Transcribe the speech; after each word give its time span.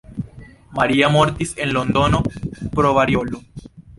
Maria 0.79 1.09
mortis 1.15 1.51
en 1.65 1.73
Londono 1.77 2.23
pro 2.77 2.95
variolo. 2.99 3.39